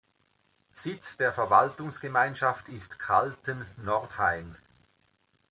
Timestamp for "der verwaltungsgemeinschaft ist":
1.17-2.97